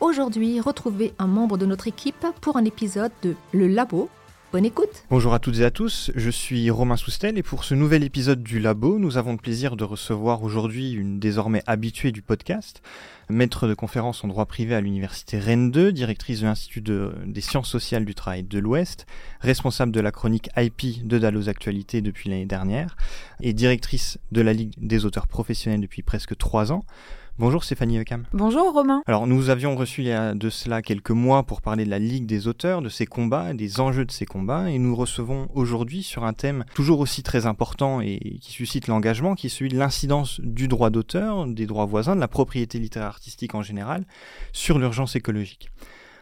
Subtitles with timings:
[0.00, 4.10] Aujourd'hui, retrouvez un membre de notre équipe pour un épisode de Le Labo.
[4.52, 7.74] Bonne écoute Bonjour à toutes et à tous, je suis Romain Soustel et pour ce
[7.74, 12.22] nouvel épisode du Labo, nous avons le plaisir de recevoir aujourd'hui une désormais habituée du
[12.22, 12.82] podcast,
[13.28, 17.68] maître de conférence en droit privé à l'université Rennes 2, directrice de l'Institut des sciences
[17.68, 19.06] sociales du travail de l'Ouest,
[19.40, 22.96] responsable de la chronique IP de Dallos Actualité depuis l'année dernière
[23.40, 26.84] et directrice de la Ligue des auteurs professionnels depuis presque trois ans.
[27.36, 28.26] Bonjour Stéphanie Eckham.
[28.32, 29.02] Bonjour Romain.
[29.06, 31.98] Alors nous avions reçu il y a de cela quelques mois pour parler de la
[31.98, 36.04] Ligue des auteurs, de ses combats, des enjeux de ces combats, et nous recevons aujourd'hui
[36.04, 39.76] sur un thème toujours aussi très important et qui suscite l'engagement, qui est celui de
[39.76, 44.04] l'incidence du droit d'auteur, des droits voisins, de la propriété littéraire artistique en général,
[44.52, 45.70] sur l'urgence écologique.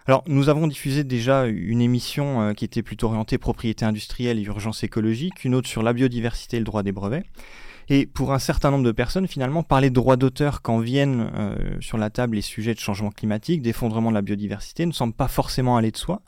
[0.06, 4.42] Alors, nous avons diffusé déjà une émission euh, qui était plutôt orientée propriété industrielle et
[4.42, 7.24] urgence écologique, une autre sur la biodiversité et le droit des brevets.
[7.94, 11.76] Et pour un certain nombre de personnes, finalement, parler de droits d'auteur quand viennent euh,
[11.82, 15.28] sur la table les sujets de changement climatique, d'effondrement de la biodiversité, ne semble pas
[15.28, 16.22] forcément aller de soi.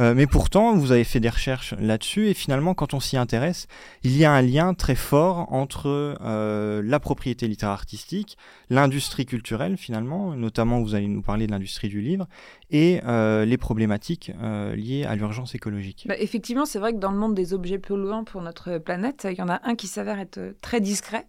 [0.00, 3.66] Euh, mais pourtant, vous avez fait des recherches là-dessus et finalement, quand on s'y intéresse,
[4.02, 8.36] il y a un lien très fort entre euh, la propriété littéraire artistique,
[8.70, 12.26] l'industrie culturelle finalement, notamment vous allez nous parler de l'industrie du livre,
[12.70, 14.32] et euh, les problématiques
[14.74, 16.06] liées à l'urgence écologique.
[16.08, 19.38] Bah, effectivement, c'est vrai que dans le monde des objets polluants pour notre planète, il
[19.38, 21.26] y en a un qui s'avère être très discret,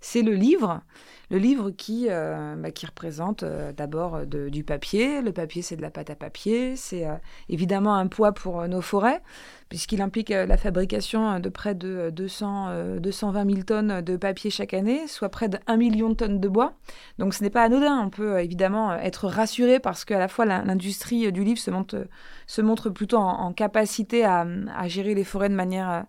[0.00, 0.82] c'est le livre.
[1.28, 5.20] Le livre qui, euh, bah, représente euh, d'abord euh, du papier.
[5.22, 6.76] Le papier, c'est de la pâte à papier.
[6.76, 7.04] C'est
[7.48, 9.22] évidemment un poids pour nos forêts,
[9.68, 15.08] puisqu'il implique la fabrication de près de 200, 220 000 tonnes de papier chaque année,
[15.08, 16.74] soit près de 1 million de tonnes de bois.
[17.18, 17.98] Donc ce n'est pas anodin.
[17.98, 22.06] On peut évidemment être rassuré parce qu'à la fois l'industrie du livre se montre,
[22.46, 24.46] se montre plutôt en, capacité à,
[24.86, 26.04] gérer les forêts de manière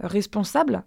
[0.00, 0.84] responsable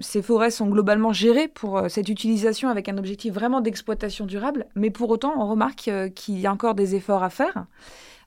[0.00, 4.66] ces forêts sont globalement gérées pour euh, cette utilisation avec un objectif vraiment d'exploitation durable,
[4.74, 7.66] mais pour autant, on remarque euh, qu'il y a encore des efforts à faire.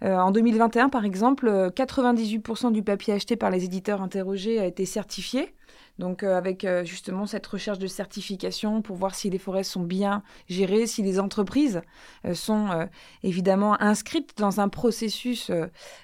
[0.03, 4.85] Euh, en 2021, par exemple, 98% du papier acheté par les éditeurs interrogés a été
[4.85, 5.53] certifié,
[5.99, 9.83] donc euh, avec euh, justement cette recherche de certification pour voir si les forêts sont
[9.83, 11.81] bien gérées, si les entreprises
[12.25, 12.87] euh, sont
[13.23, 15.51] évidemment inscrites dans un processus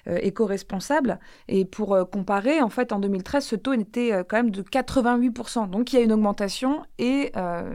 [0.06, 1.18] éco-responsable.
[1.48, 5.70] Et pour comparer, en fait, en 2013, ce taux était quand même de 88%.
[5.70, 7.32] Donc il y a une augmentation et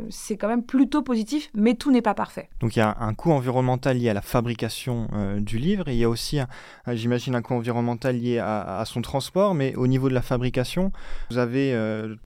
[0.09, 2.50] c'est quand même plutôt positif, mais tout n'est pas parfait.
[2.59, 5.08] Donc il y a un coût environnemental lié à la fabrication
[5.40, 6.40] du livre il y a aussi,
[6.88, 10.92] j'imagine, un coût environnemental lié à, son transport, mais au niveau de la fabrication,
[11.30, 11.74] vous avez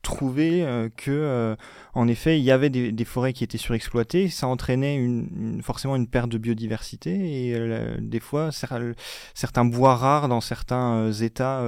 [0.02, 1.56] trouvé euh, que, euh,
[1.94, 4.28] en effet, il y avait des, forêts qui étaient surexploitées.
[4.28, 10.28] Ça entraînait une, forcément une perte de biodiversité et euh, des fois certains bois rares
[10.28, 11.62] dans certains États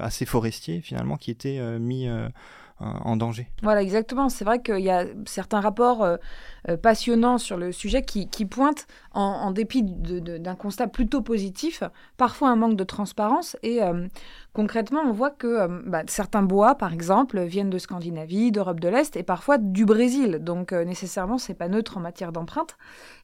[0.00, 2.08] assez forestiers finalement qui étaient mis
[2.80, 3.48] en danger.
[3.62, 4.28] Voilà, exactement.
[4.28, 6.06] C'est vrai qu'il y a certains rapports
[6.82, 11.82] passionnants sur le sujet qui, pointent, en, dépit d'un constat plutôt positif,
[12.16, 13.80] parfois un manque de transparence et
[14.54, 18.88] Concrètement, on voit que euh, bah, certains bois, par exemple, viennent de Scandinavie, d'Europe de
[18.88, 20.38] l'Est et parfois du Brésil.
[20.40, 22.76] Donc euh, nécessairement, c'est pas neutre en matière d'empreinte.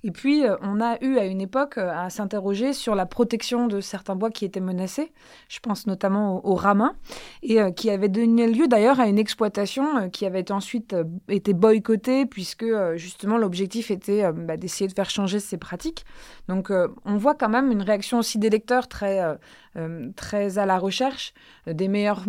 [0.03, 3.81] Et puis, euh, on a eu à une époque à s'interroger sur la protection de
[3.81, 5.13] certains bois qui étaient menacés.
[5.49, 6.97] Je pense notamment au, ramin
[7.45, 10.97] et qui avait donné lieu d'ailleurs à une exploitation qui avait ensuite
[11.29, 12.67] été boycottée puisque
[12.97, 16.05] justement l'objectif était bah, d'essayer de faire changer ces pratiques.
[16.49, 16.73] Donc,
[17.05, 19.39] on voit quand même une réaction aussi des lecteurs très
[20.17, 21.33] très à la recherche
[21.67, 22.25] des meilleures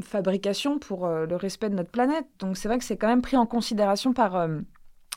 [0.00, 2.26] fabrications pour euh, le respect de notre planète.
[2.38, 4.60] Donc c'est vrai que c'est quand même pris en considération par euh,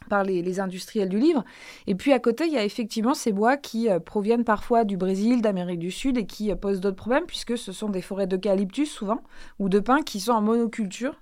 [0.09, 1.43] par les, industriels du livre.
[1.85, 5.41] Et puis à côté, il y a effectivement ces bois qui proviennent parfois du Brésil,
[5.41, 9.21] d'Amérique du Sud et qui posent d'autres problèmes puisque ce sont des forêts d'eucalyptus souvent
[9.59, 11.15] ou de pins qui sont en monoculture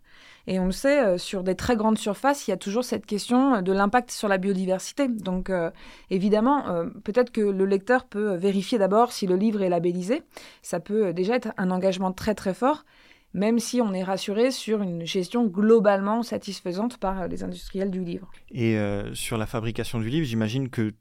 [0.48, 3.06] et on le sait, euh, sur des très grandes surfaces, il y a toujours cette
[3.06, 5.08] question de l'impact sur la biodiversité.
[5.08, 5.72] Donc euh,
[6.10, 10.24] évidemment, euh, peut-être que le lecteur peut vérifier d'abord si le livre est labellisé.
[10.62, 12.86] Ça peut déjà être un engagement très très fort
[13.34, 18.32] même si on est rassuré sur une gestion globalement satisfaisante par les industriels du livre.
[18.50, 18.78] Et
[19.12, 20.94] sur la fabrication du livre, j'imagine que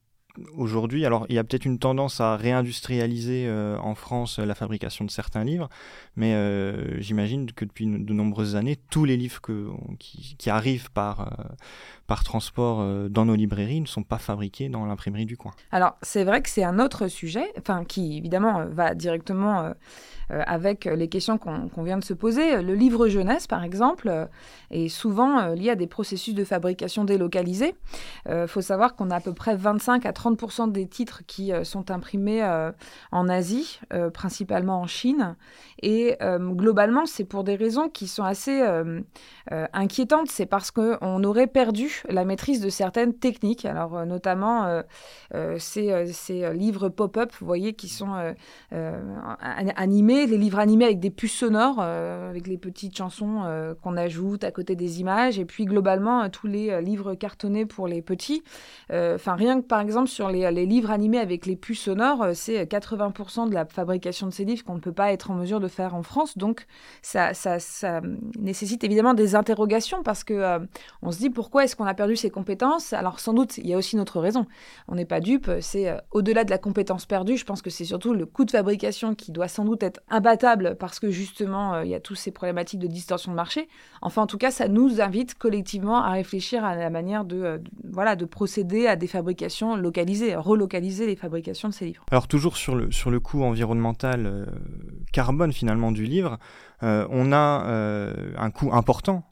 [0.57, 5.05] aujourd'hui, alors il y a peut-être une tendance à réindustrialiser euh, en France la fabrication
[5.05, 5.69] de certains livres,
[6.17, 9.41] mais euh, j'imagine que depuis de nombreuses années, tous les livres
[9.99, 11.55] qui, arrivent par, euh,
[12.07, 15.53] par transport euh, dans nos librairies ne sont pas fabriqués dans l'imprimerie du coin.
[15.73, 19.65] Alors c'est vrai que c'est un autre sujet, enfin qui évidemment euh, va directement
[20.31, 22.63] euh, avec les questions qu'on vient de se poser.
[22.63, 24.29] Le livre jeunesse, par exemple,
[24.71, 27.75] est souvent lié à des processus de fabrication délocalisés.
[28.31, 31.91] Il faut savoir qu'on a à peu près 25 à 30 des titres qui sont
[31.91, 32.43] imprimés
[33.13, 33.81] en Asie,
[34.15, 35.37] principalement en Chine.
[35.83, 38.65] Et globalement, c'est pour des raisons qui sont assez
[39.51, 40.31] inquiétantes.
[40.31, 43.65] C'est parce qu'on aurait perdu la maîtrise de certaines techniques.
[43.65, 44.83] Alors, euh, notamment euh,
[45.35, 48.13] euh, ces, livres pop-up, vous voyez, qui sont
[48.71, 54.51] animés, les livres animés avec des puces sonores, avec les petites chansons qu'on ajoute à
[54.51, 58.43] côté des images, et puis globalement, tous les livres cartonnés pour les petits.
[58.91, 63.49] Enfin, rien que par exemple sur les, livres animés avec les puces sonores, c'est 80%
[63.49, 65.95] de la fabrication de ces livres qu'on ne peut pas être en mesure de faire
[65.95, 66.37] en France.
[66.39, 66.67] Donc,
[67.03, 68.01] ça, ça, ça
[68.39, 70.59] nécessite évidemment des interrogations parce que
[71.03, 73.75] on se dit pourquoi est-ce qu'on a perdu ses compétences Alors sans doute, il y
[73.75, 74.47] a aussi notre raison.
[74.89, 77.85] On n'est pas dupe, c'est euh, au-delà de la compétence perdue, je pense que c'est
[77.85, 81.85] surtout le coût de fabrication qui doit sans doute être imbattable parce que justement, euh,
[81.85, 83.69] il y a toutes ces problématiques de distorsion de marché.
[84.03, 87.59] Enfin, en tout cas, ça nous invite collectivement à réfléchir à la manière de, euh,
[87.91, 92.05] voilà, de procéder à des fabrications localisées, relocaliser les fabrications de ces livres.
[92.11, 94.47] Alors toujours sur le, sur le coût environnemental
[95.13, 96.39] carbone finalement du livre,
[96.83, 97.65] on a
[98.37, 99.25] un coût important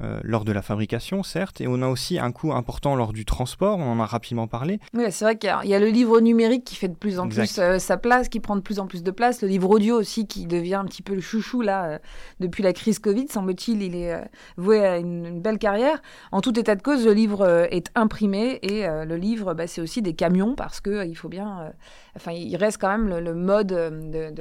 [0.00, 3.24] euh, lors de la fabrication, certes, et on a aussi un coût important lors du
[3.24, 4.78] transport, on en a rapidement parlé.
[4.94, 7.58] Oui, c'est vrai qu'il y, a le livre numérique qui fait de plus en plus
[7.58, 10.26] euh, sa place, qui prend de plus en plus de place, le livre audio aussi
[10.26, 11.98] qui devient un petit peu le chouchou là, euh,
[12.38, 14.14] depuis la crise Covid, semble-t-il, il est
[14.56, 16.00] voué à une, belle carrière.
[16.32, 20.02] En tout état de cause, le livre est imprimé et le livre, bah, c'est aussi
[20.02, 21.72] des camions parce qu'il faut bien
[22.18, 24.32] enfin, il reste quand même le, mode de,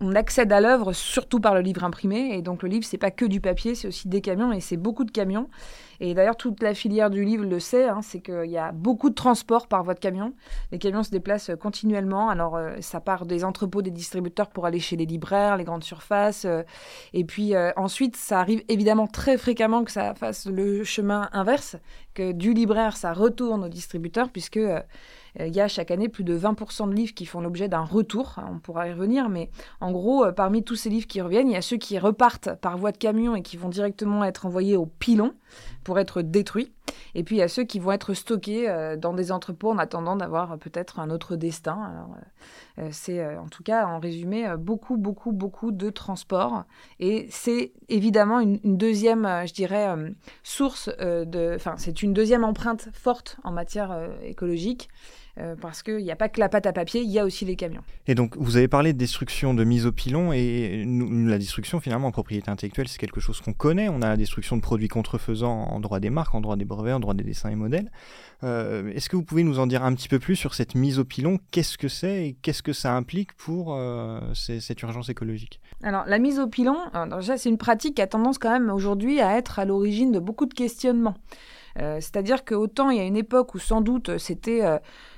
[0.00, 3.10] on, accède à l'œuvre surtout par le livre imprimé, et donc le livre c'est pas
[3.10, 5.48] que du papier, c'est aussi des camions, et c'est beaucoup de camions.
[6.00, 9.10] Et d'ailleurs toute la filière du livre le sait, hein, c'est qu'il y a beaucoup
[9.10, 10.34] de transport par voie de camion.
[10.72, 12.28] Les camions se déplacent continuellement.
[12.28, 15.84] Alors euh, ça part des entrepôts des distributeurs pour aller chez les libraires, les grandes
[15.84, 16.62] surfaces, euh,
[17.12, 21.76] et puis euh, ensuite ça arrive évidemment très fréquemment que ça fasse le chemin inverse,
[22.14, 24.80] que du libraire ça retourne au distributeur, puisque euh,
[25.40, 28.36] il y a chaque année plus de 20% de livres qui font l'objet d'un retour.
[28.50, 29.50] On pourra y revenir, mais
[29.80, 32.54] en gros, euh, parmi tous ces livres qui reviennent, il y a ceux qui repartent
[32.60, 35.34] par voie de camion et qui vont directement être envoyés au pilon
[35.82, 36.72] pour être détruits.
[37.16, 39.78] Et puis il y a ceux qui vont être stockés euh, dans des entrepôts en
[39.78, 42.08] attendant d'avoir peut-être un autre destin.
[42.90, 46.64] C'est en tout cas, en résumé, beaucoup, beaucoup, beaucoup de transport.
[46.98, 49.94] Et c'est évidemment une, une deuxième, je dirais,
[50.42, 51.52] source de.
[51.54, 54.88] Enfin, c'est une deuxième empreinte forte en matière écologique.
[55.36, 57.44] Euh, parce qu'il n'y a pas que la pâte à papier, il y a aussi
[57.44, 57.82] les camions.
[58.06, 62.06] Et donc, vous avez parlé de destruction de mise au pilon, et la destruction, finalement,
[62.06, 63.88] en propriété intellectuelle, c'est quelque chose qu'on connaît.
[63.88, 66.92] On a la destruction de produits contrefaisants en droit des marques, en droit des brevets,
[66.92, 67.90] en droit des dessins et modèles.
[68.44, 71.00] Euh, est-ce que vous pouvez nous en dire un petit peu plus sur cette mise
[71.00, 71.40] au pilon?
[71.50, 75.60] Qu'est-ce que c'est et qu'est-ce que ça implique pour euh, cette urgence écologique?
[75.82, 76.76] Alors, la mise au pilon,
[77.10, 80.20] déjà, c'est une pratique qui a tendance quand même aujourd'hui à être à l'origine de
[80.20, 81.16] beaucoup de questionnements.
[81.76, 84.62] C'est-à-dire qu'autant il y a une époque où sans doute c'était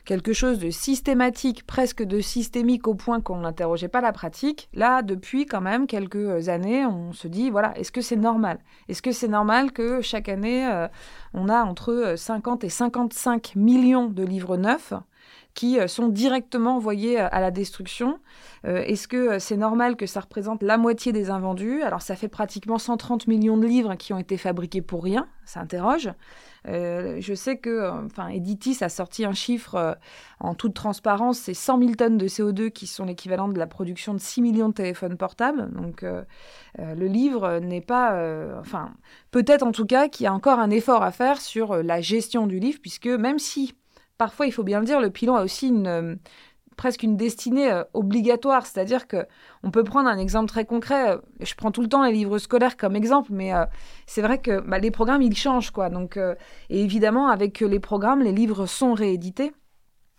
[0.07, 4.71] quelque chose de systématique, presque de systémique au point qu'on n'interrogeait pas la pratique.
[4.73, 8.59] Là, depuis quand même quelques années, on se dit, voilà, est-ce que c'est normal?
[8.89, 10.89] Est-ce que c'est normal que chaque année, euh,
[11.35, 14.95] on a entre 50 et 55 millions de livres neufs
[15.57, 18.21] qui euh, sont directement envoyés euh, à la destruction.
[18.65, 21.83] Est-ce que c'est normal que ça représente la moitié des invendus?
[21.83, 25.61] Alors ça fait pratiquement 130 millions de livres qui ont été fabriqués pour rien, ça
[25.61, 26.11] interroge.
[26.69, 29.95] Euh, je sais que, euh, enfin, Editis a sorti un chiffre euh,
[30.41, 34.15] en toute transparence, c'est 100 000 tonnes de CO2 qui sont l'équivalent de la production
[34.15, 35.71] de 6 millions de téléphones portables.
[35.73, 36.05] Donc,
[36.79, 38.21] le livre n'est pas,
[38.61, 38.93] enfin,
[39.31, 42.47] peut-être en tout cas qu'il y a encore un effort à faire sur la gestion
[42.47, 43.75] du livre, puisque même si
[44.19, 46.19] Parfois, il faut bien le dire, le pilon a aussi une,
[46.77, 48.67] presque une destinée euh, obligatoire.
[48.67, 49.27] C'est-à-dire que
[49.63, 51.13] on peut prendre un exemple très concret.
[51.13, 53.65] Euh, je prends tout le temps les livres scolaires comme exemple, mais euh,
[54.07, 55.91] c'est vrai que bah, les programmes ils changent quoi.
[55.91, 59.53] Donc et évidemment avec les programmes, les livres sont réédités.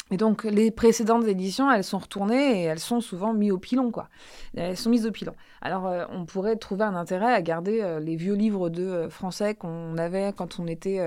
[0.09, 3.91] Et donc, les précédentes éditions, elles sont retournées et elles sont souvent mises au pilon,
[3.91, 4.07] quoi.
[4.55, 5.35] Elles sont mises au pilon.
[5.61, 9.09] Alors, euh, on pourrait trouver un intérêt à garder euh, les vieux livres de euh,
[9.09, 10.99] français qu'on avait quand on était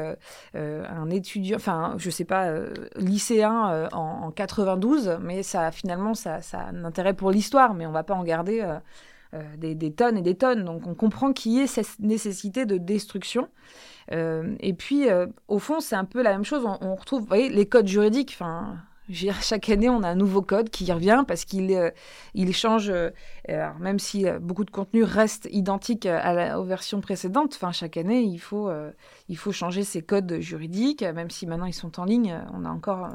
[0.54, 2.50] un étudiant, enfin, je sais pas,
[2.96, 7.92] lycéen en, 92, mais ça, finalement, ça, ça a un intérêt pour l'histoire, mais on
[7.92, 8.66] va pas en garder
[9.56, 10.64] des, tonnes et des tonnes.
[10.64, 13.48] Donc, on comprend qu'il y ait cette nécessité de destruction.
[14.10, 15.06] et puis,
[15.48, 16.64] au fond, c'est un peu la même chose.
[16.64, 18.76] On, on retrouve, vous voyez, les codes juridiques, enfin
[19.40, 21.90] chaque année, on a un nouveau code qui revient parce qu'il euh,
[22.34, 23.10] il change, euh,
[23.78, 28.22] même si euh, beaucoup de contenu reste identique à la, aux versions précédentes, chaque année,
[28.22, 28.70] il faut,
[29.28, 32.70] il faut changer ces codes juridiques, même si maintenant ils sont en ligne, on a
[32.70, 33.08] encore...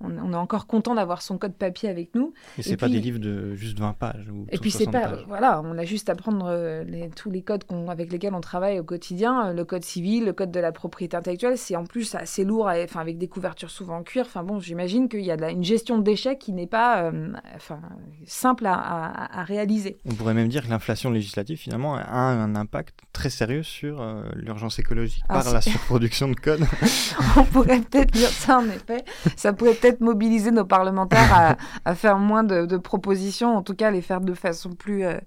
[0.00, 2.32] on, on est encore content d'avoir son code papier avec nous.
[2.58, 4.28] Et c'est pas puis- des livres de juste 20 pages.
[4.32, 5.24] Ou Et puis c'est 60 pas, pages.
[5.28, 8.78] voilà, on a juste à prendre euh, les- tous les codes avec lesquels on travaille
[8.78, 12.14] au quotidien, euh, le code civil, le code de la propriété intellectuelle, c'est en plus
[12.14, 14.24] assez lourd, enfin avec des couvertures souvent en cuir.
[14.26, 17.02] Enfin bon, j'imagine qu'il y a de la- une gestion de déchets qui n'est pas,
[17.04, 17.80] euh, enfin
[18.26, 19.98] simple à, à- à réaliser.
[20.04, 24.22] On pourrait même dire que l'inflation législative, finalement, a un impact très sérieux sur euh,
[24.34, 26.60] l'urgence écologique Ah, par la surproduction de code.
[27.36, 29.04] on pourrait peut-être dire ça en effet.
[29.36, 34.02] Ça pourrait peut-être mobiliser nos parlementaires à, faire moins de, propositions, en tout cas les
[34.02, 35.18] faire de façon plus, euh,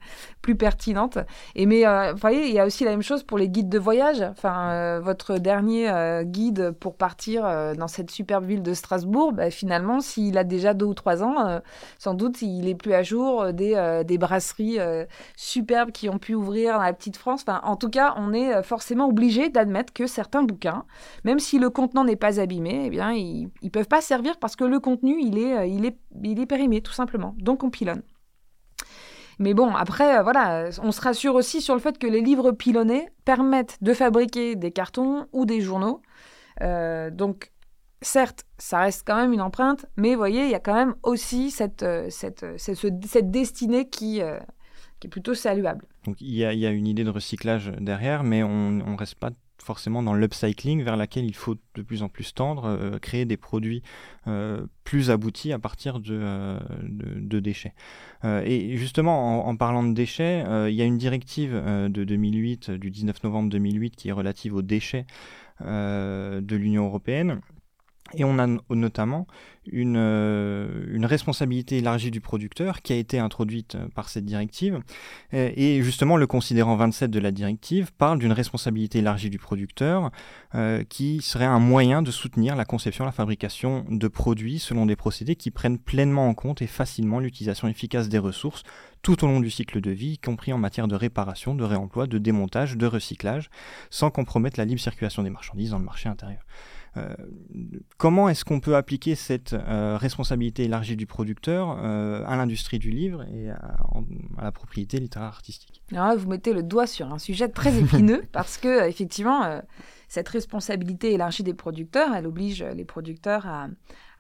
[0.42, 1.18] plus pertinente.
[1.56, 3.70] Et mais euh, vous voyez, il y a aussi la même chose pour les guides
[3.70, 4.22] de voyage.
[4.22, 5.90] Enfin, euh, votre dernier
[6.24, 7.44] guide pour partir
[7.76, 11.62] dans cette superbe ville de Strasbourg, bah, finalement, s'il a déjà deux ou trois ans,
[11.98, 14.80] sans doute il est plus à jour des, des brasseries
[15.36, 17.44] superbes qui ont pu ouvrir dans la petite France.
[17.48, 20.86] Enfin, en tout cas, on est forcément obligé d'admettre que certains bouquins
[21.24, 24.51] même si le contenant n'est pas abîmé, eh bien, ils ne peuvent pas servir parce
[24.56, 27.36] que le contenu, il est, euh, il est, il est périmé, tout simplement.
[27.38, 28.02] Donc, on pilonne.
[29.40, 32.52] Mais bon, après, euh, voilà, on se rassure aussi sur le fait que les livres
[32.52, 36.02] pilonnés permettent de fabriquer des cartons ou des journaux.
[36.62, 37.52] Euh, donc,
[38.02, 40.96] certes, ça reste quand même une empreinte, mais vous voyez, il y a quand même
[41.04, 44.22] aussi cette, cette, cette, ce- cette destinée qui,
[45.00, 45.86] qui est plutôt saluable.
[46.06, 49.16] Donc il y, a, y a une idée de recyclage derrière, mais on ne reste
[49.16, 49.30] pas
[49.62, 53.38] forcément dans l'upcycling vers laquelle il faut de plus en plus tendre, euh, créer des
[53.38, 53.82] produits
[54.28, 57.74] euh, plus aboutis à partir de, euh, de, déchets.
[58.24, 62.78] Et justement, en, en parlant de déchets, il y a une directive de 2008, euh,
[62.78, 65.06] du 19 novembre 2008, qui est relative aux déchets
[65.60, 67.40] de l'Union européenne.
[68.14, 69.26] Et on a no- notamment
[69.72, 74.80] une, euh, une responsabilité élargie du producteur qui a été introduite euh, par cette directive.
[75.32, 80.12] Et justement, le considérant 27 de la directive parle d'une responsabilité élargie du producteur
[80.56, 84.96] euh, qui serait un moyen de soutenir la conception la fabrication de produits selon des
[84.96, 88.64] procédés qui prennent pleinement en compte et facilement l'utilisation efficace des ressources
[89.04, 92.06] tout au long du cycle de vie, y compris en matière de réparation, de réemploi,
[92.06, 93.50] de démontage, de recyclage,
[93.90, 96.42] sans compromettre la libre circulation des marchandises dans le marché intérieur.
[96.98, 97.16] Euh,
[97.98, 102.90] comment est-ce qu'on peut appliquer cette euh, responsabilité élargie du producteur euh, à l'industrie du
[102.90, 103.78] livre et à,
[104.42, 105.82] la propriété littéraire artistique?
[105.92, 109.62] Alors là, vous mettez le doigt sur un sujet très épineux parce que effectivement,
[110.10, 113.70] cette responsabilité élargie des producteurs, elle oblige les producteurs à,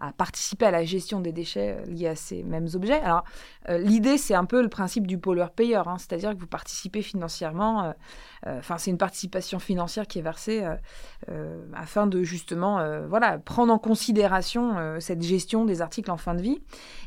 [0.01, 2.99] à participer à la gestion des déchets euh, liés à ces mêmes objets.
[2.99, 3.23] Alors,
[3.69, 7.83] euh, l'idée, c'est un peu le principe du pollueur-payeur, hein, c'est-à-dire que vous participez financièrement.
[7.83, 7.91] euh,
[8.57, 10.65] Enfin, c'est une participation financière qui est versée
[11.75, 16.57] afin de justement, voilà, prendre en considération cette gestion des articles en fin de vie.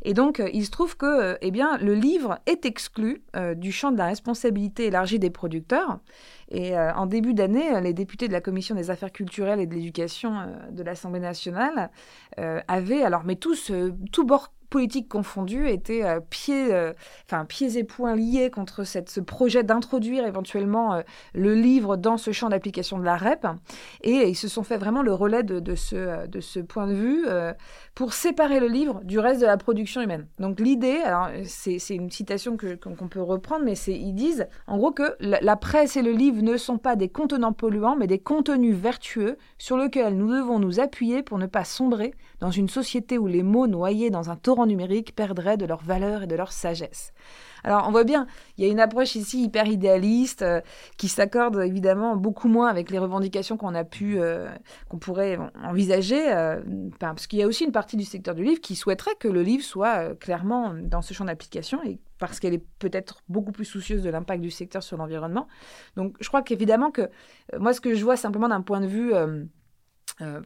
[0.02, 3.24] Et donc, il se trouve que, eh bien, le livre est exclu
[3.56, 5.98] du champ de la responsabilité élargie des producteurs.
[6.50, 10.34] Et en début d'année, les députés de la Commission des affaires culturelles et de l'éducation
[10.70, 11.90] de l'Assemblée nationale
[12.68, 16.92] avaient, alors, mais tous, euh, tous bords politiques confondus, étaient euh, pieds, euh,
[17.46, 21.02] pieds et poings liés contre cette, ce projet d'introduire éventuellement euh,
[21.32, 23.46] le livre dans ce champ d'application de la REP.
[24.02, 27.24] Et ils se sont fait vraiment le relais de, ce, de ce point de vue
[27.94, 30.26] pour séparer le livre du reste de la production humaine.
[30.40, 31.02] Donc l'idée,
[31.44, 35.96] c'est une citation qu'on peut reprendre, mais ils disent en gros que la, la presse
[35.96, 40.16] et le livre ne sont pas des contenants polluants, mais des contenus vertueux sur lesquels
[40.16, 44.10] nous devons nous appuyer pour ne pas sombrer dans une société où les mots noyés
[44.10, 47.12] dans un torrent numérique perdraient de leur valeur et de leur sagesse.
[47.64, 50.60] Alors on voit bien, il y a une approche ici hyper idéaliste euh,
[50.98, 54.50] qui s'accorde évidemment beaucoup moins avec les revendications qu'on a pu, euh,
[54.90, 56.60] qu'on pourrait envisager, euh,
[57.00, 59.42] parce qu'il y a aussi une partie du secteur du livre qui souhaiterait que le
[59.42, 64.02] livre soit clairement dans ce champ d'application et parce qu'elle est peut-être beaucoup plus soucieuse
[64.02, 65.48] de l'impact du secteur sur l'environnement.
[65.96, 67.08] Donc je crois qu'évidemment que
[67.58, 69.12] moi ce que je vois simplement d'un point de vue
[70.20, 70.40] euh,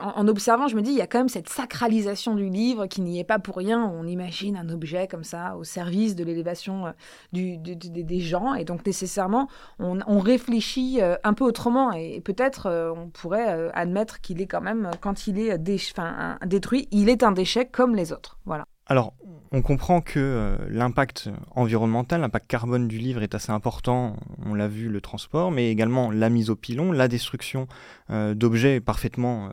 [0.00, 3.02] en, observant, je me dis, il y a quand même cette sacralisation du livre qui
[3.02, 3.84] n'y est pas pour rien.
[3.84, 6.92] On imagine un objet comme ça au service de l'élévation euh,
[7.32, 11.92] des gens, et donc nécessairement, on, réfléchit euh, un peu autrement.
[11.92, 17.22] Et peut-être, on pourrait admettre qu'il est quand même, quand il est détruit, il est
[17.22, 18.38] un déchet comme les autres.
[18.46, 18.64] Voilà.
[18.86, 19.14] Alors,
[19.50, 24.16] on comprend que euh, l'impact environnemental, l'impact carbone du livre est assez important.
[24.44, 27.66] On l'a vu, le transport, mais également la mise au pilon, la destruction
[28.10, 29.50] euh, d'objets parfaitement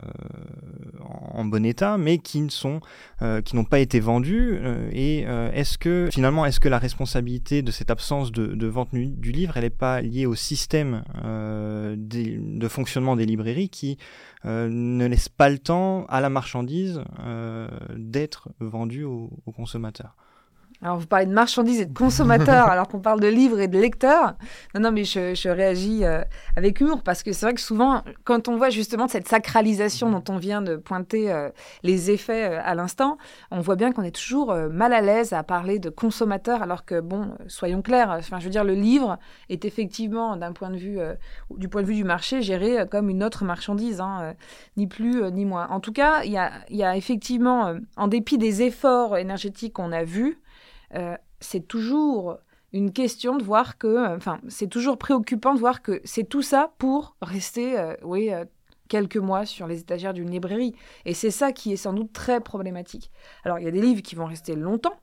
[1.00, 2.80] en, bon état, mais qui ne sont,
[3.44, 4.58] qui n'ont pas été vendus.
[4.92, 5.20] et
[5.52, 9.64] est-ce que finalement, est-ce que la responsabilité de cette absence de, vente du livre, elle
[9.64, 13.98] n'est pas liée au système de fonctionnement des librairies qui
[14.44, 17.02] ne laisse pas le temps à la marchandise
[17.96, 20.16] d'être vendue aux consommateurs
[20.82, 23.78] alors, vous parlez de marchandises et de consommateurs, alors qu'on parle de livres et de
[23.78, 24.34] lecteurs.
[24.74, 26.22] Non, non, mais je, réagis euh,
[26.56, 30.24] avec humour parce que c'est vrai que souvent, quand on voit justement cette sacralisation dont
[30.28, 31.50] on vient de pointer euh,
[31.84, 33.16] les effets euh, à l'instant,
[33.52, 37.00] on voit bien qu'on est toujours mal à l'aise à parler de consommateurs, alors que,
[37.00, 40.98] bon, soyons clairs, enfin, je veux dire, le livre est effectivement, d'un point de vue,
[41.50, 44.34] du point de vue du marché, géré comme une autre marchandise, hein,
[44.76, 45.68] ni plus ni moins.
[45.68, 49.92] En tout cas, il y a, y a effectivement, en dépit des efforts énergétiques qu'on
[49.92, 50.41] a vus,
[50.94, 52.38] euh, c'est toujours
[52.72, 56.42] une question de voir que, euh, enfin, c'est toujours préoccupant de voir que c'est tout
[56.42, 58.30] ça pour rester, euh, oui,
[58.88, 60.74] quelques mois sur les étagères d'une librairie.
[61.04, 63.10] Et c'est ça qui est sans doute très problématique.
[63.44, 64.94] Alors, il y a des livres qui vont rester longtemps,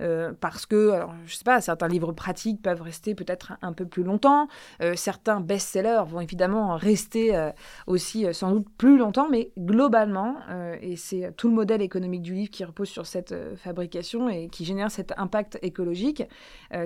[0.00, 3.84] euh, parce que, alors, je sais pas, certains livres pratiques peuvent rester peut-être un, peu
[3.84, 4.48] plus longtemps,
[4.82, 7.50] euh, certains best-sellers vont évidemment rester euh,
[7.86, 10.36] aussi sans doute plus longtemps, mais globalement,
[10.80, 14.64] et c'est tout le modèle économique du livre qui repose sur cette fabrication et qui
[14.64, 16.24] génère cet impact écologique,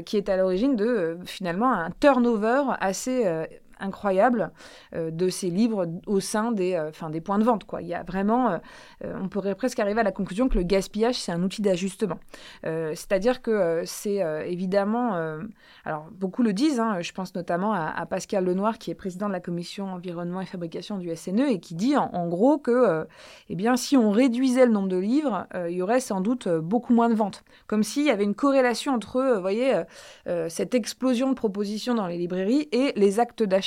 [0.05, 3.25] qui est à l'origine de finalement un turnover assez
[3.81, 4.51] incroyable
[4.95, 7.65] euh, de ces livres au sein des, euh, des points de vente.
[7.65, 7.83] Quoi.
[7.83, 8.59] Il y a vraiment, euh,
[9.21, 12.19] on pourrait presque arriver à la conclusion que le gaspillage, c'est un outil d'ajustement.
[12.63, 15.15] C'est-à-dire que c'est évidemment,
[15.85, 19.33] alors beaucoup le disent, hein, je pense notamment à, Pascal Lenoir, qui est président de
[19.33, 23.07] la commission environnement et fabrication du SNE, et qui dit en, gros que
[23.49, 26.95] eh bien, si on réduisait le nombre de livres, il y aurait sans doute beaucoup
[26.95, 27.45] moins de ventes.
[27.67, 29.83] Comme s'il y avait une corrélation entre, voyez,
[30.49, 33.64] cette explosion de propositions dans les librairies et les actes d'achat.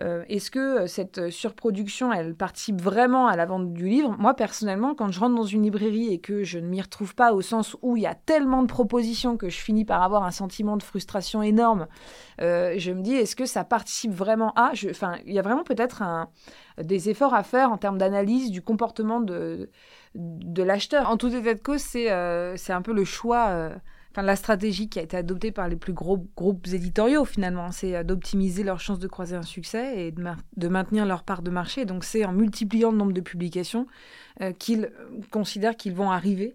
[0.00, 4.14] Euh, est-ce que euh, cette surproduction, elle participe vraiment à la vente du livre?
[4.18, 7.32] Moi, personnellement, quand je rentre dans une librairie et que je ne m'y retrouve pas
[7.32, 10.30] au sens où il y a tellement de propositions que je finis par avoir un
[10.30, 11.86] sentiment de frustration énorme,
[12.42, 14.72] euh, je me dis, est-ce que ça participe vraiment à...
[14.90, 16.02] Enfin, il y a vraiment peut-être
[16.78, 19.70] des efforts à faire en termes d'analyse du comportement de,
[20.14, 21.08] de l'acheteur.
[21.08, 23.70] En tout état de cause, c'est un peu le choix
[24.22, 28.02] la stratégie qui a été adoptée par les plus gros groupes éditoriaux finalement, c'est euh,
[28.02, 31.84] d'optimiser leurs chances de croiser un succès et de, maintenir leur part de marché.
[31.84, 33.86] Donc c'est en multipliant le nombre de publications
[34.40, 34.90] euh, qu'ils
[35.30, 36.52] considèrent qu'ils vont arriver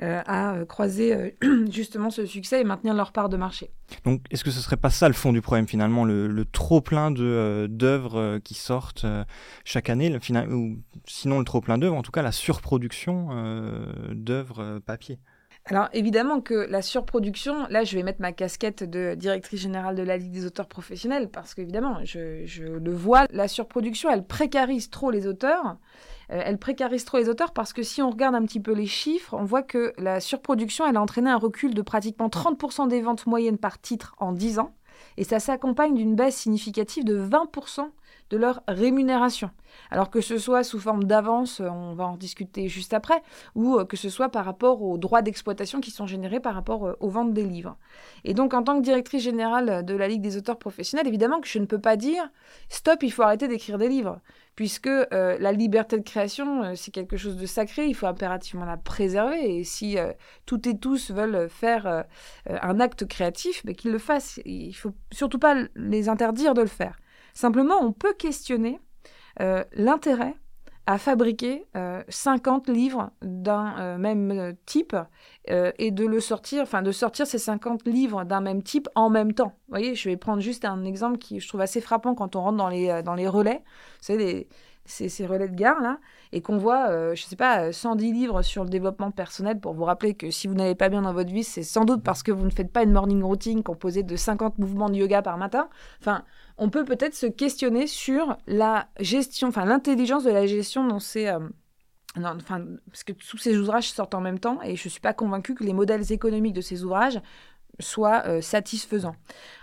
[0.00, 1.36] euh, à croiser
[1.70, 3.70] justement ce succès et maintenir leur part de marché.
[4.04, 7.10] Donc est-ce que ce serait pas ça le fond du problème finalement, le, trop plein
[7.10, 9.04] d'œuvres qui sortent
[9.64, 10.14] chaque année,
[10.50, 13.28] ou sinon le trop plein d'œuvres, en tout cas la surproduction
[14.12, 15.18] d'œuvres papier?
[15.66, 20.02] Alors évidemment que la surproduction, là je vais mettre ma casquette de directrice générale de
[20.02, 25.10] la Ligue des auteurs professionnels, parce qu'évidemment, je, le vois, la surproduction, elle précarise trop
[25.10, 25.76] les auteurs.
[26.30, 28.86] Euh, elle précarise trop les auteurs parce que si on regarde un petit peu les
[28.86, 33.00] chiffres, on voit que la surproduction, elle a entraîné un recul de pratiquement 30% des
[33.00, 34.74] ventes moyennes par titre en 10 ans.
[35.16, 37.90] Et ça s'accompagne d'une baisse significative de 20%
[38.30, 39.50] de leur rémunération.
[39.90, 43.22] Alors que ce soit sous forme d'avance, on va en discuter juste après,
[43.54, 46.86] ou euh, que ce soit par rapport aux droits d'exploitation qui sont générés par rapport
[46.86, 47.76] euh, aux ventes des livres.
[48.24, 51.48] Et donc en tant que directrice générale de la Ligue des auteurs professionnels, évidemment que
[51.48, 52.30] je ne peux pas dire
[52.70, 54.18] stop, il faut arrêter d'écrire des livres,
[54.54, 59.58] puisque la liberté de création, c'est quelque chose de sacré, il faut impérativement la préserver,
[59.58, 59.96] et si
[60.46, 62.04] toutes et tous veulent faire
[62.46, 64.40] un acte créatif, ben, qu'ils le fassent.
[64.44, 66.98] Il ne faut surtout pas les interdire de le faire.
[67.34, 68.80] Simplement, on peut questionner
[69.40, 70.34] euh, l'intérêt
[70.86, 71.66] à fabriquer
[72.08, 74.96] 50 euh, livres d'un euh, même type
[75.48, 79.32] et de le sortir, enfin de sortir ces 50 livres d'un même type en même
[79.32, 79.54] temps.
[79.68, 82.42] Vous voyez, je vais prendre juste un exemple qui je trouve assez frappant quand on
[82.42, 83.62] rentre dans les, dans les relais.
[83.64, 84.48] Vous savez,
[84.84, 85.98] ces, ces relais de gare là,
[86.32, 89.84] et qu'on voit, euh, je sais pas, 110 livres sur le développement personnel pour vous
[89.84, 92.32] rappeler que si vous n'allez pas bien dans votre vie, c'est sans doute parce que
[92.32, 95.68] vous ne faites pas une morning routine composée de 50 mouvements de yoga par matin.
[96.00, 96.24] Enfin,
[96.58, 101.28] on peut peut-être se questionner sur la gestion, enfin l'intelligence de la gestion dans ces...
[101.28, 101.40] Euh,
[102.16, 105.00] non, enfin, parce que tous ces ouvrages sortent en même temps et je ne suis
[105.00, 107.18] pas convaincue que les modèles économiques de ces ouvrages
[107.82, 109.16] soient euh, satisfaisants.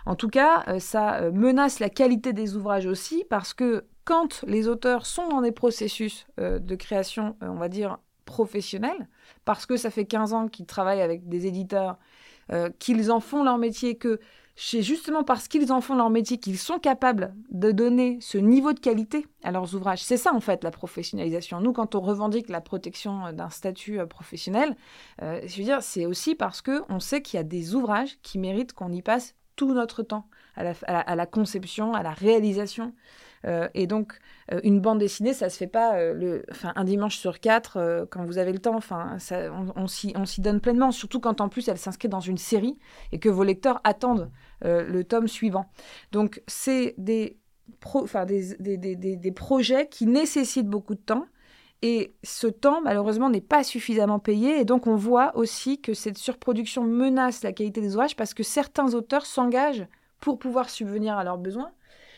[0.06, 5.06] En tout cas, ça menace la qualité des ouvrages aussi parce que quand les auteurs
[5.06, 9.08] sont dans des processus euh, de création, euh, on va dire, professionnels,
[9.44, 11.96] parce que ça fait 15 ans qu'ils travaillent avec des éditeurs
[12.52, 14.18] euh, qu'ils en font leur métier, que
[14.62, 18.74] c'est justement parce qu'ils en font leur métier qu'ils sont capables de donner ce niveau
[18.74, 20.02] de qualité à leurs ouvrages.
[20.04, 21.60] C'est ça en fait la professionnalisation.
[21.60, 24.76] Nous, quand on revendique la protection euh, d'un statut euh, professionnel,
[25.20, 28.38] je veux dire, c'est aussi parce que on sait qu'il y a des ouvrages qui
[28.38, 32.92] méritent qu'on y passe tout notre temps à la conception, à la réalisation.
[33.46, 34.18] Euh, et donc,
[34.52, 38.38] euh, une bande dessinée, ça se fait pas euh, un dimanche sur quatre quand vous
[38.38, 38.76] avez le temps.
[38.76, 39.16] Enfin,
[39.76, 42.78] on, s'y donne pleinement, surtout quand en plus elle s'inscrit dans une série
[43.12, 44.30] et que vos lecteurs attendent
[44.62, 45.66] le tome suivant.
[46.12, 47.38] Donc, c'est des
[49.34, 51.26] projets qui nécessitent beaucoup de temps.
[51.82, 54.60] Et ce temps, malheureusement, n'est pas suffisamment payé.
[54.60, 58.42] Et donc, on voit aussi que cette surproduction menace la qualité des ouvrages parce que
[58.42, 59.86] certains auteurs s'engagent
[60.20, 61.72] pour pouvoir subvenir à leurs besoins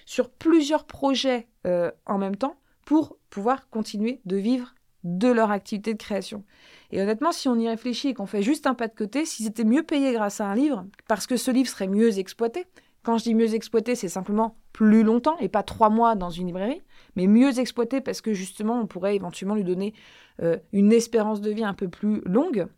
[0.06, 5.94] sur plusieurs projets euh, en même temps pour pouvoir continuer de vivre de leur activité
[5.94, 6.44] de création.
[6.90, 9.46] Et honnêtement, si on y réfléchit et qu'on fait juste un pas de côté, s'ils
[9.46, 12.66] étaient mieux payés grâce à un livre, parce que ce livre serait mieux exploité,
[13.02, 16.46] quand je dis mieux exploité, c'est simplement plus longtemps et pas trois mois dans une
[16.46, 16.82] librairie,
[17.16, 19.92] mais mieux exploité parce que justement, on pourrait éventuellement lui donner
[20.40, 22.68] euh, une espérance de vie un peu plus longue,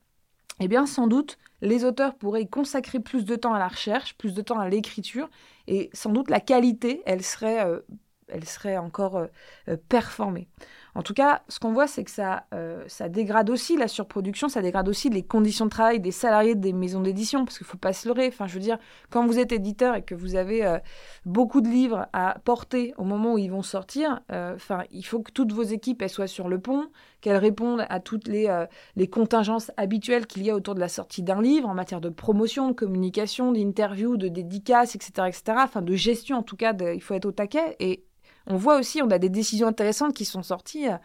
[0.60, 4.16] eh bien, sans doute, les auteurs pourraient y consacrer plus de temps à la recherche,
[4.16, 5.28] plus de temps à l'écriture,
[5.66, 7.80] et sans doute la qualité, elle serait, euh,
[8.28, 9.26] elle serait encore euh,
[9.68, 10.46] euh, performée.
[10.94, 12.46] En tout cas, ce qu'on voit, c'est que ça,
[12.86, 16.72] ça dégrade aussi la surproduction, ça dégrade aussi les conditions de travail des salariés des
[16.72, 18.28] maisons d'édition, parce qu'il ne faut pas se leurrer.
[18.28, 18.78] Enfin, je veux dire,
[19.10, 20.78] quand vous êtes éditeur et que vous avez
[21.26, 25.32] beaucoup de livres à porter au moment où ils vont sortir, enfin, il faut que
[25.32, 26.86] toutes vos équipes soient sur le pont,
[27.24, 28.54] qu'elles répondent à toutes les,
[28.96, 32.10] les contingences habituelles qu'il y a autour de la sortie d'un livre en matière de
[32.10, 35.42] promotion, de communication, d'interview, de dédicace, etc., etc.
[35.64, 38.04] Enfin, de gestion en tout cas, il faut être au taquet et
[38.46, 40.96] on voit aussi, on a des décisions intéressantes qui sont sorties, euh,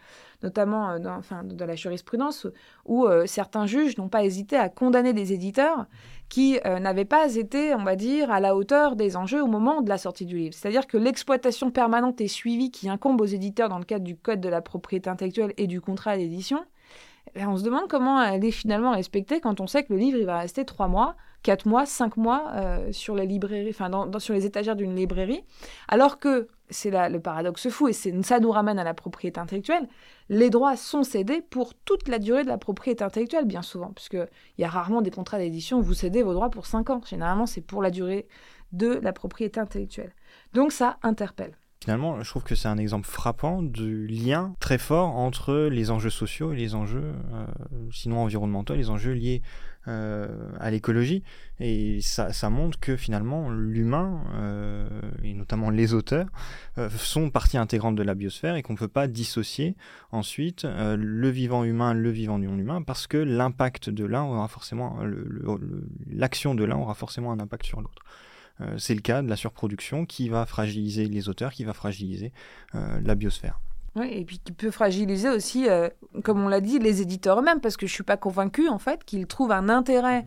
[0.42, 2.46] notamment euh, dans, la jurisprudence,
[2.84, 5.86] où euh, certains juges n'ont pas hésité à condamner des éditeurs
[6.28, 9.88] qui n'avaient pas été, on va dire, à la hauteur des enjeux au moment de
[9.88, 10.54] la sortie du livre.
[10.54, 14.40] C'est-à-dire que l'exploitation permanente et suivie qui incombe aux éditeurs dans le cadre du Code
[14.40, 16.64] de la propriété intellectuelle et du contrat d'édition,
[17.34, 20.18] eh on se demande comment elle est finalement respectée quand on sait que le livre
[20.18, 22.52] il va rester trois mois, quatre mois, cinq mois
[22.92, 25.42] sur sur les étagères d'une librairie,
[25.88, 29.88] alors que c'est le paradoxe fou, et ça nous ramène à la propriété intellectuelle,
[30.28, 34.28] les droits sont cédés pour toute la durée de la propriété intellectuelle, bien souvent, puisqu'il
[34.58, 37.00] y a rarement des contrats d'édition où vous cédez vos droits pour 5 ans.
[37.04, 38.28] Généralement, c'est pour la durée
[38.72, 40.14] de la propriété intellectuelle.
[40.52, 41.56] Donc ça interpelle.
[41.90, 46.08] Finalement, je trouve que c'est un exemple frappant du lien très fort entre les enjeux
[46.08, 47.46] sociaux et les enjeux, euh,
[47.90, 49.42] sinon environnementaux, les enjeux liés
[49.88, 50.28] euh,
[50.60, 51.24] à l'écologie.
[51.58, 54.88] Et ça, montre que finalement, l'humain, euh,
[55.24, 56.28] et notamment les auteurs,
[56.96, 59.74] sont partie intégrante de la biosphère et qu'on ne peut pas dissocier
[60.12, 64.96] ensuite le vivant humain, le vivant non humain, parce que l'impact de l'un aura forcément,
[66.08, 68.04] l'action de l'un aura forcément un impact sur l'autre.
[68.60, 72.32] Euh, c'est le cas de la surproduction qui va fragiliser les auteurs, qui va fragiliser
[72.74, 73.60] euh, la biosphère.
[73.96, 75.88] Oui, et puis qui peut fragiliser aussi, euh,
[76.22, 78.78] comme on l'a dit, les éditeurs eux-mêmes, parce que je ne suis pas convaincue, en
[78.78, 80.24] fait, qu'ils trouvent un intérêt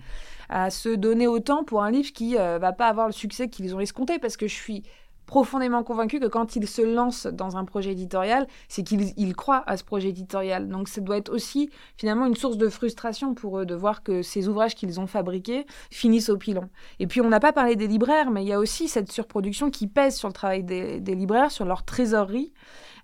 [0.49, 3.73] à se donner autant pour un livre qui ne va pas avoir le succès qu'ils
[3.73, 4.83] ont escompté, parce que je suis
[5.25, 9.77] profondément convaincu que quand ils se lancent dans un projet éditorial, c'est qu'ils croient à
[9.77, 10.67] ce projet éditorial.
[10.67, 14.21] Donc ça doit être aussi finalement une source de frustration pour eux de voir que
[14.21, 16.69] ces ouvrages qu'ils ont fabriqués finissent au pilon.
[16.99, 19.69] Et puis on n'a pas parlé des libraires, mais il y a aussi cette surproduction
[19.69, 22.53] qui pèse sur le travail des, libraires, sur leur trésorerie,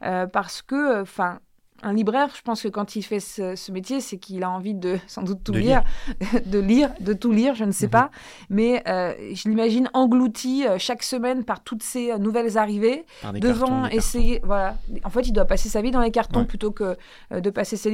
[0.04, 1.40] euh, parce que, enfin,
[1.84, 4.98] un libraire, je pense que quand il fait ce, métier, c'est qu'il a envie de
[5.08, 5.84] sans doute tout lire,
[6.46, 7.92] de lire, de tout lire, je ne sais mhm.
[7.92, 8.12] pas.
[8.50, 13.88] Mais euh, je l'imagine englouti euh, chaque semaine par toutes ces euh, nouvelles arrivées, devant
[13.88, 14.42] essayer.
[14.44, 14.78] Voilà.
[15.04, 16.98] En fait, il doit passer sa vie dans les cartons plutôt que
[17.32, 17.90] de passer sa,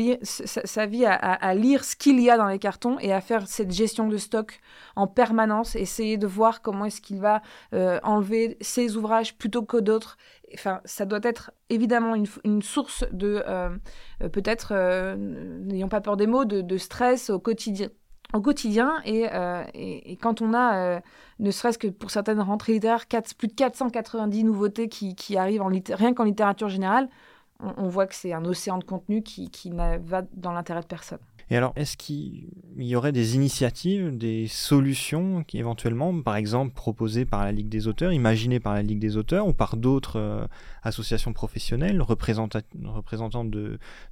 [0.86, 4.08] vie à, lire ce qu'il y a dans les cartons et à faire cette gestion
[4.08, 4.60] de stock
[4.96, 7.42] en permanence, essayer de voir comment est-ce qu'il va
[8.04, 10.18] enlever ses ouvrages plutôt que d'autres
[10.54, 13.70] enfin, ça doit être évidemment une, source de, euh,
[14.22, 17.90] euh, peut-être, euh, n'ayons pas peur des mots, de, stress au quotidien.
[18.34, 19.28] Au quotidien, et,
[19.76, 21.00] et, quand on a,
[21.40, 23.06] ne serait-ce que pour certaines rentrées littéraires,
[23.38, 27.08] plus de 490 nouveautés qui, arrivent en rien qu'en littérature générale,
[27.60, 31.20] on, voit que c'est un océan de contenu qui, qui va dans l'intérêt de personne.
[31.50, 37.26] Et alors, est-ce qu'il y aurait des initiatives, des solutions qui éventuellement, par exemple, proposées
[37.26, 40.48] par la Ligue des auteurs, imaginées par la Ligue des auteurs ou par d'autres euh,
[40.82, 43.52] associations professionnelles, représentantes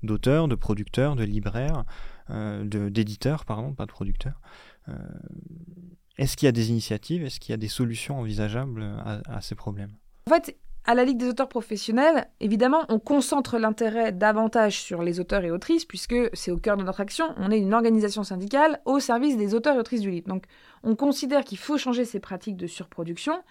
[0.03, 1.85] d'auteurs, de, producteurs, de libraires,
[2.29, 4.39] euh, d'éditeurs, pardon, pas de producteurs
[4.89, 4.93] euh,
[6.17, 8.83] Est-ce qu'il y a des initiatives, est-ce qu'il y a des solutions envisageables
[9.25, 9.93] à, ces problèmes?
[10.85, 15.51] À la Ligue des auteurs professionnels, évidemment, on concentre l'intérêt davantage sur les auteurs et
[15.51, 17.25] autrices, puisque c'est au cœur de notre action.
[17.37, 20.27] On est une organisation syndicale au service des auteurs et autrices du livre.
[20.83, 23.41] On considère qu'il faut changer ces pratiques de surproduction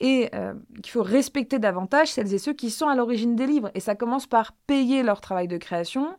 [0.00, 3.70] et euh, qu'il faut respecter davantage celles et ceux qui sont à l'origine des livres.
[3.74, 6.16] Et ça commence par payer leur travail de création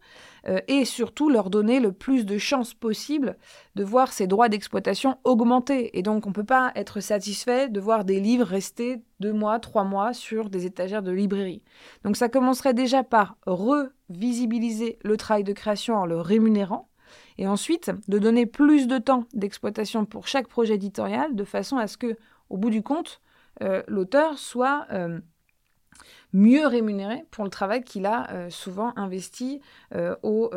[0.48, 3.38] euh, et surtout leur donner le plus de chances possible
[3.76, 5.98] de voir ces droits d'exploitation augmenter.
[5.98, 9.60] Et donc on ne peut pas être satisfait de voir des livres rester deux mois,
[9.60, 11.64] trois mois sur des étagères de librairie.
[12.04, 16.89] Donc ça commencerait déjà par revisibiliser le travail de création en le rémunérant
[17.40, 21.88] et ensuite de donner plus de temps d'exploitation pour chaque projet éditorial de façon à
[21.88, 22.18] ce que,
[22.50, 23.22] au bout du compte,
[23.62, 25.20] euh, l'auteur soit euh,
[26.34, 29.62] mieux rémunéré pour le travail qu'il a euh, souvent investi
[30.22, 30.52] au,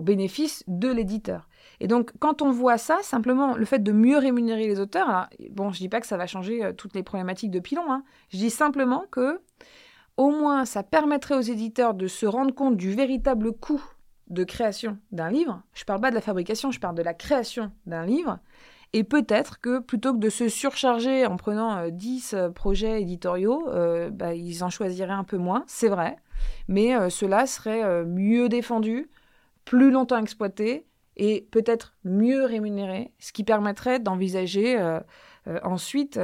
[0.00, 1.46] bénéfice de l'éditeur.
[1.80, 5.72] Et donc, quand on voit ça, simplement le fait de mieux rémunérer les auteurs, bon,
[5.72, 8.50] je dis pas que ça va changer toutes les problématiques de Pilon, hein, je dis
[8.50, 9.40] simplement que
[10.16, 13.84] au moins ça permettrait aux éditeurs de se rendre compte du véritable coût
[14.28, 17.70] de création d'un livre, je parle pas de la fabrication, je parle de la création
[17.86, 18.38] d'un livre,
[18.92, 23.68] et peut-être que plutôt que de se surcharger en prenant 10 euh, euh, projets éditoriaux,
[23.68, 26.16] euh, bah, ils en choisiraient un peu moins, c'est vrai,
[26.68, 29.10] mais cela serait mieux défendu,
[29.64, 30.86] plus longtemps exploité,
[31.16, 34.78] et peut-être mieux rémunéré, ce qui permettrait d'envisager
[35.62, 36.20] ensuite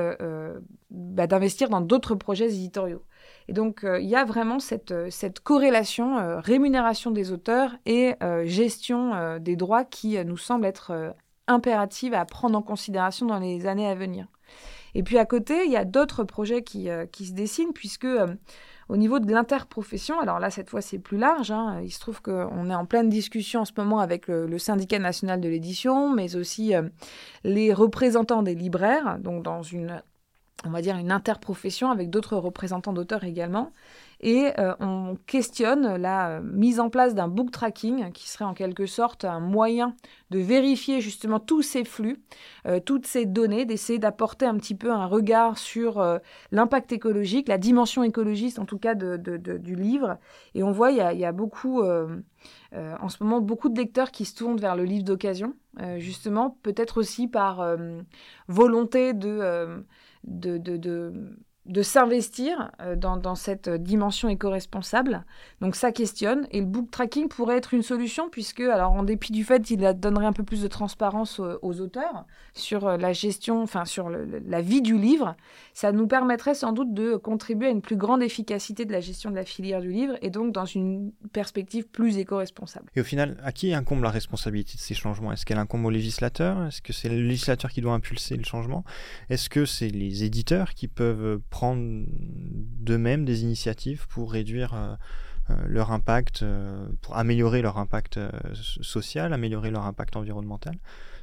[0.90, 3.02] bah, d'investir dans d'autres projets éditoriaux.
[3.48, 5.10] Et donc, euh, il y a vraiment cette, euh,
[5.42, 11.14] corrélation euh, rémunération des auteurs et gestion des droits qui nous semble être
[11.46, 14.26] impérative à prendre en considération dans les années à venir.
[14.94, 18.06] Et puis à côté, il y a d'autres projets qui, qui, se dessinent, puisque
[18.88, 21.50] au niveau de l'interprofession, alors là, cette fois, c'est plus large.
[21.50, 24.58] Hein, il se trouve qu'on est en pleine discussion en ce moment avec le, le
[24.58, 26.72] syndicat national de l'édition, mais aussi
[27.44, 30.02] les représentants des libraires, donc dans une
[30.64, 33.72] on va dire, une interprofession avec d'autres représentants d'auteurs également.
[34.24, 38.54] Et euh, on questionne la euh, mise en place d'un book tracking qui serait en
[38.54, 39.96] quelque sorte un moyen
[40.30, 42.22] de vérifier justement tous ces flux,
[42.66, 46.20] euh, toutes ces données, d'essayer d'apporter un petit peu un regard sur
[46.52, 50.18] l'impact écologique, la dimension écologiste en tout cas de, du livre.
[50.54, 54.36] Et on voit, il y a, beaucoup, en ce moment, beaucoup de lecteurs qui se
[54.36, 55.54] tournent vers le livre d'occasion,
[55.98, 57.76] justement, peut-être aussi par
[58.48, 59.84] volonté de
[60.22, 65.24] de, de, de de s'investir euh, dans, cette dimension éco-responsable.
[65.60, 66.46] Donc ça questionne.
[66.50, 69.80] Et le book tracking pourrait être une solution puisque, alors en dépit du fait qu'il
[69.98, 74.60] donnerait un peu plus de transparence aux, auteurs sur euh, la gestion, enfin sur la
[74.60, 75.36] vie du livre,
[75.72, 79.30] ça nous permettrait sans doute de contribuer à une plus grande efficacité de la gestion
[79.30, 82.90] de la filière du livre et donc dans une perspective plus éco-responsable.
[82.96, 85.32] Et au final, à qui incombe la responsabilité de ces changements?
[85.32, 86.66] Est-ce qu'elle incombe au législateur?
[86.66, 88.84] Est-ce que c'est le législateur qui doit impulser le changement?
[89.30, 94.94] Est-ce que c'est les éditeurs qui peuvent prendre d'eux-mêmes des initiatives pour réduire euh,
[95.50, 98.18] euh, leur impact, euh, pour améliorer leur impact
[98.54, 100.74] social, améliorer leur impact environnemental.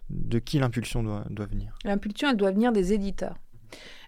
[0.09, 1.77] De qui l'impulsion doit, doit venir?
[1.83, 3.35] L'impulsion, elle doit venir des éditeurs.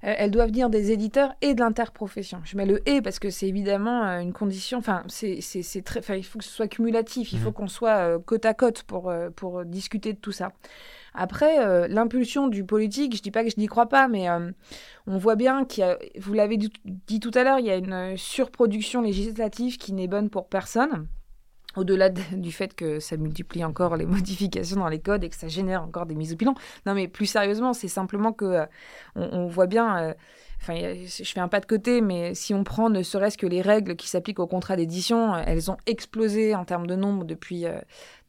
[0.02, 2.42] Elle doit venir des éditeurs et de l'interprofession.
[2.44, 4.80] Je mets le et parce que c'est évidemment une condition.
[4.80, 6.02] Enfin, c'est très.
[6.18, 7.34] il faut que ce soit cumulatif.
[7.34, 7.54] Il faut mmh.
[7.54, 10.54] qu'on soit côte à côte pour pour discuter de tout ça.
[11.14, 14.52] Après, euh, l'impulsion du politique, je dis pas que je n'y crois pas, mais euh,
[15.08, 17.76] on voit bien qu'il y a, vous l'avez dit tout à l'heure, il y a
[17.76, 21.08] une surproduction législative qui n'est bonne pour personne.
[21.76, 25.48] Au-delà du fait que ça multiplie encore les modifications dans les codes et que ça
[25.48, 26.56] génère encore des mises au bilan.
[26.86, 28.66] Non, mais plus sérieusement, c'est simplement que euh,
[29.16, 30.14] on, voit bien
[30.62, 33.62] enfin, je fais un pas de côté, mais si on prend ne serait-ce que les
[33.62, 37.80] règles qui s'appliquent au contrat d'édition, elles ont explosé en termes de nombre depuis, euh,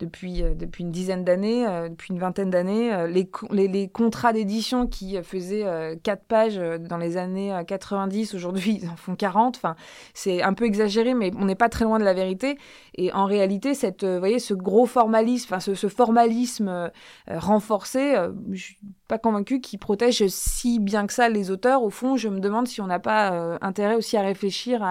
[0.02, 3.06] depuis, euh, depuis une dizaine d'années, euh, depuis une vingtaine d'années.
[3.08, 8.96] Les, les, contrats d'édition qui faisaient 4 pages dans les années 90, aujourd'hui, ils en
[8.96, 9.56] font 40.
[9.56, 9.76] Enfin,
[10.14, 12.58] c'est un peu exagéré, mais on n'est pas très loin de la vérité.
[12.94, 16.90] Et en réalité, ce gros formalisme, ce, formalisme
[17.28, 18.14] renforcé,
[18.50, 18.78] je suis
[19.12, 21.82] pas convaincu qu'il protège si bien que ça les auteurs.
[21.82, 24.82] Au fond, je me demande si on n'a pas euh, intérêt aussi à réfléchir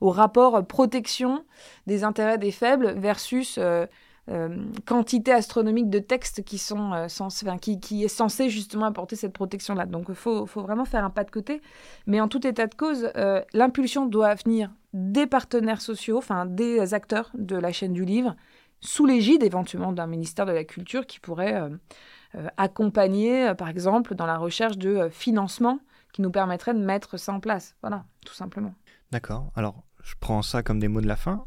[0.00, 1.44] au rapport protection
[1.88, 3.86] des intérêts des faibles versus euh, euh,
[4.86, 7.06] quantité astronomique de textes qui, sont,
[7.60, 9.86] qui, qui, est censé justement apporter cette protection-là.
[9.86, 11.62] Donc il faut, faut, vraiment faire un pas de côté.
[12.06, 13.10] Mais en tout état de cause,
[13.54, 18.36] l'impulsion doit venir des partenaires sociaux, enfin des acteurs de la chaîne du livre,
[18.80, 21.62] sous l'égide éventuellement d'un ministère de la Culture qui pourrait
[22.56, 25.80] accompagner, par exemple, dans la recherche de financement
[26.12, 27.76] qui nous permettrait de mettre ça en place.
[27.82, 28.74] Voilà, tout simplement.
[29.10, 29.50] D'accord.
[29.54, 31.44] Alors, je prends ça comme des mots de la fin.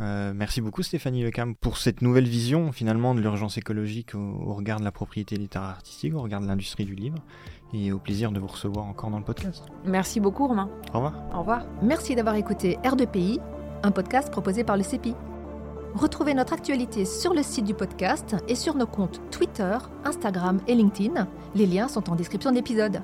[0.00, 4.80] Euh, merci beaucoup Stéphanie Lecam pour cette nouvelle vision finalement de l'urgence écologique au, regard
[4.80, 7.18] de la propriété littéraire artistique, au regard de l'industrie du livre
[7.74, 9.64] et au plaisir de vous recevoir encore dans le podcast.
[9.84, 10.70] Merci beaucoup Romain.
[10.94, 11.14] Au revoir.
[11.34, 11.66] Au revoir.
[11.82, 13.40] Merci d'avoir écouté R2PI,
[13.82, 15.14] un podcast proposé par le CEPI.
[15.94, 20.74] Retrouvez notre actualité sur le site du podcast et sur nos comptes Twitter, Instagram et
[20.74, 21.26] LinkedIn.
[21.54, 23.02] Les liens sont en description de l'épisode.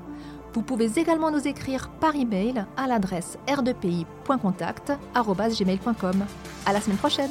[0.56, 6.24] Vous pouvez également nous écrire par email à l'adresse r2pi.contact@gmail.com.
[6.64, 7.30] À la semaine prochaine.